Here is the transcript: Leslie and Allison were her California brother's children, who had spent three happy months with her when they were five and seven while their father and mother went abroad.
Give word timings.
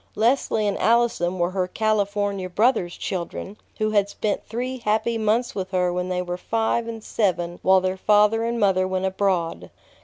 Leslie 0.15 0.65
and 0.65 0.79
Allison 0.79 1.37
were 1.37 1.51
her 1.51 1.67
California 1.67 2.49
brother's 2.49 2.97
children, 2.97 3.55
who 3.77 3.91
had 3.91 4.09
spent 4.09 4.43
three 4.43 4.79
happy 4.79 5.15
months 5.15 5.53
with 5.53 5.69
her 5.69 5.93
when 5.93 6.09
they 6.09 6.23
were 6.23 6.37
five 6.37 6.87
and 6.87 7.03
seven 7.03 7.59
while 7.61 7.81
their 7.81 7.97
father 7.97 8.43
and 8.43 8.59
mother 8.59 8.87
went 8.87 9.05
abroad. 9.05 9.69